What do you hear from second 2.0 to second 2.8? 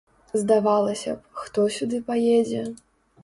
паедзе?